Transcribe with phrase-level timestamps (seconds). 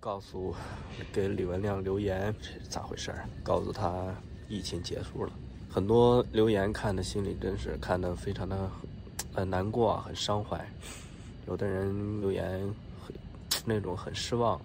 [0.00, 0.54] 告诉
[1.12, 4.14] 给李文亮留言是咋回事儿，告诉他
[4.48, 5.32] 疫情结束了。
[5.70, 8.70] 很多留言看的心里真是看得非常的
[9.34, 10.66] 很难过啊，很伤怀。
[11.46, 12.60] 有的人留言
[13.00, 13.14] 很
[13.64, 14.60] 那种很失望，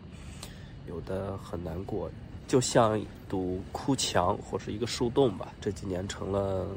[0.87, 2.09] 有的很难过，
[2.47, 5.53] 就像一堵哭墙或是一个树洞吧。
[5.59, 6.67] 这几年成了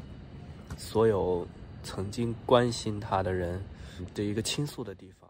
[0.77, 1.47] 所有
[1.83, 3.61] 曾经关心他的人
[4.13, 5.26] 的一个倾诉的地方。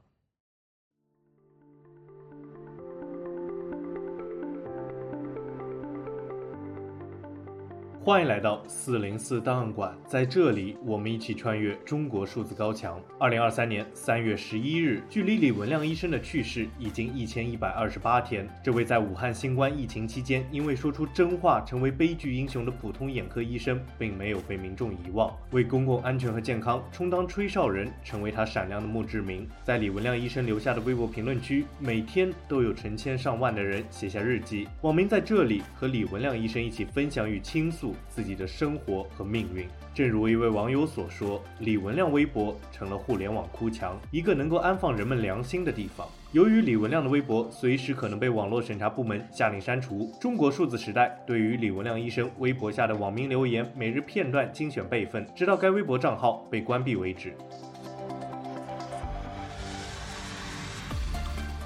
[8.07, 13.03] 欢迎来到四零四档案馆，在这里，我们一起穿越中国数字高墙。
[13.19, 18.47] 二零二三年三月十一日，距离李文亮医生的去世已经一千一百二十八天。
[18.63, 29.45] 这位在武汉新冠疫情期间因为说出真话成为悲剧英雄的普通眼科医生，并没有被民众遗忘，为公共安全和健康充当吹哨人，成为他闪亮的墓志铭。
[29.65, 37.93] 在李文亮医生留下的微博评论区，每天都有成千上万的人写下日记，网民在这里和李文亮医生一起分享与倾诉。
[38.09, 46.07] 自己的生活和命运，正如一位网友所说，李文亮微博成了互联网哭墙，一个能够安放人们良心的地方。
[46.33, 57.33] 由于李文亮的微博随时可能被网络审查部门下令删除，中国数字时代对于李文亮医生微博下的网民留言每日片段精选备份，直到该微博账号被关闭为止。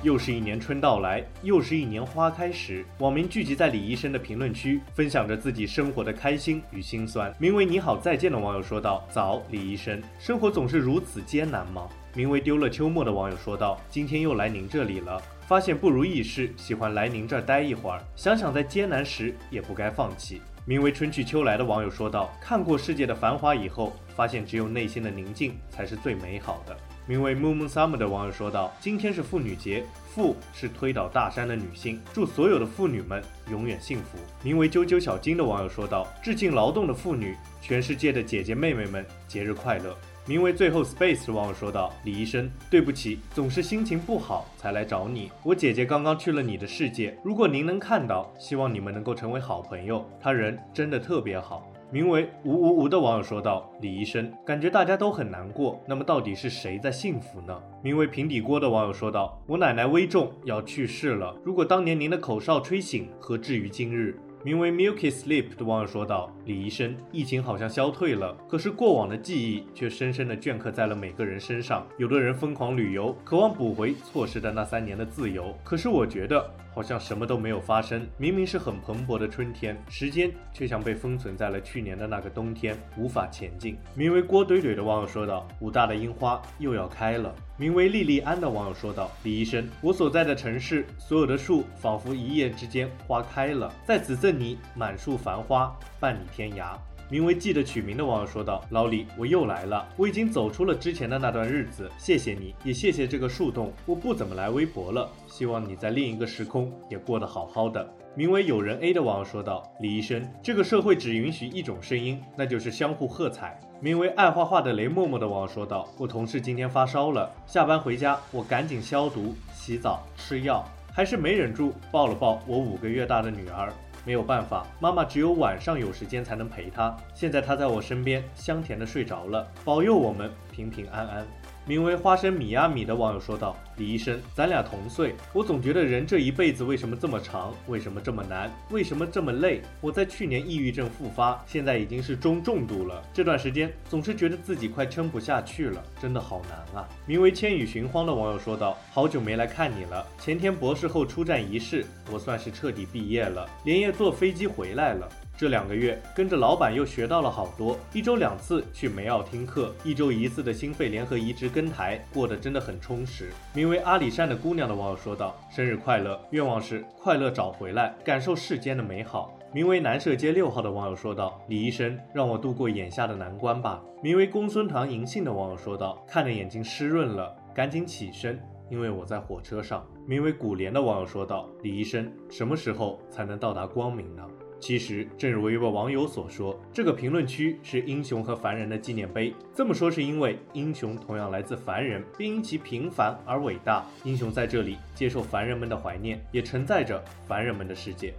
[0.03, 7.31] 又是一年春到来，又是一年花开时，网民聚集在李医生的评论区，分享着自己生活的开心与心酸。
[7.37, 26.75] 名为“你好再见”的网友说道：“早，李医生，生活总是如此艰难吗？”名为“丢了秋末”的网友说道：“今天又来您这里了，发现不如意事，喜欢来您这儿待一会儿，想想在艰难时也不该放弃。”名为“春去秋来”的网友说道：“看过世界的繁华以后，发现只有内心的宁静才是最美好的。”
[27.07, 39.97] 名为 Moon Summer 的网友说道：“今天是妇女节，妇是推倒大山的女性，祝所有的妇女们永远幸福。”名为啾啾小金的网友说道：“致敬劳动的妇女，全世界的姐姐妹妹们，节日快乐。”
[40.27, 45.31] 名为最后 Space 的网友说道：“李医生，对不起，总是心情不好才来找你。
[45.43, 50.07] 我姐姐刚刚去了你的世界，如果您能看到，希望你们能够成为好朋友。
[50.21, 61.35] 她人真的特别好。”名为无无无的网友说道：“李医生，感觉大家都很难过，那么到底是谁在幸福呢？”名为平底锅的网友说道：“我奶奶危重，要去世了。
[61.43, 71.85] 如果当年您的口哨吹醒，何至于今日？”名为 Milky Sleep 的网友说道：“李医生，疫情好像消退了，可是过往的记忆却深深地镌刻在了每个人身上。
[71.97, 83.77] 有的人疯狂旅游，渴望补回错失的那三年的自由，可是我觉得。”好像什么都没有发生，明明是很蓬勃的春天，时间却像被封存在了去年的那个冬天，无法前进。
[83.93, 96.75] 名为郭怼怼的网友说道：“武大的樱花又要开了。”名为莉莉安的网友说道：“李医生，我所在的城市所有的树仿佛一夜之间花开了，在此赠你满树繁花，伴你天涯。”
[97.11, 103.73] 名为“记得取名”的网友说道：“老李，我又来了，我已经走出了之前的那段日子，谢谢你，也谢谢这个树洞。
[103.85, 107.85] 我不怎么来微博了，希望你在另一个时空也过得好好的。”
[108.15, 123.73] 名为“有人 A” 的网友说道：“李医生，这个社会只允许一种声音，那就是相互喝彩。”名为“爱画画的雷默默”的网友说道：“我同事今天发烧了，下班回家，我赶紧消毒、洗澡、吃药，还是没忍住抱了抱我五个月大的女儿。”
[124.05, 126.95] 没有办法，妈妈只有晚上有时间才能陪她。
[127.13, 131.25] 现在她在我身边，香甜的睡着了，保佑我们平平安安。
[131.67, 137.53] 名为花生米呀米的网友说道：“李医生，咱俩同岁，我总觉得人这一辈子为什么这么长？
[137.67, 138.51] 为什么这么难？
[138.71, 139.61] 为什么这么累？
[139.79, 143.03] 我在去年抑郁症复发，现在已经是中重度了。
[143.13, 155.07] 这段时间总是觉得自己快撑不下去了，真的好难啊。”名为千羽寻荒的网友说道：“好久没来看你了，前天博士后出战仪式，我算是彻底毕业了，连夜坐飞机回来了。”
[155.41, 163.31] 这两个月跟着老板又学到了好多，一周两次去梅奥听课，一周一次的心肺联合移植跟台，过得真的很充实。
[163.51, 178.39] 名为阿里山的姑娘的网友说道：“生日快乐，愿望是快乐找回来，感受世间的美好。”名为南社街六号的网友说道：“李医生，让我度过眼下的难关吧。”名为公孙堂银杏的网友说道：“看着眼睛湿润了，赶紧起身，
[178.69, 184.23] 因为我在火车上。”名为古莲的网友说道：“李医生，什么时候才能到达光明呢？”
[184.61, 189.33] 其实，正如一位网友所说，这个评论区是英雄和凡人的纪念碑。
[189.55, 193.83] 这么说是因为英雄同样来自凡人，并因其平凡而伟大。
[194.03, 198.13] 英雄在这里接受凡人们的怀念，也承载着凡人们的世界。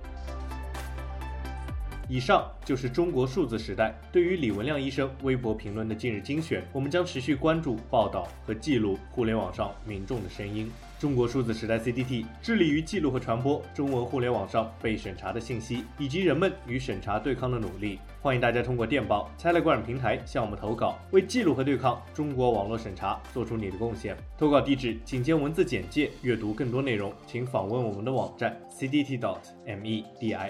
[2.12, 6.62] 以上就是中国数字时代对于李文亮医生微博评论的近日精选。
[6.70, 10.70] 我们将持续关注、报道和记录互联网上民众的声音。
[10.98, 17.98] 中国数字时代 CDT 致力于记录和传播中文互联网上被审查的信息，以及人们与审查对抗的努力。
[18.20, 24.14] 欢迎大家通过电报、Telegram 平台向我们投稿，为记录和对抗中国网络审查做出你的贡献。
[24.36, 26.10] 投稿地址请见文字简介。
[26.20, 30.42] 阅读更多内容，请访问我们的网站 cdt.media。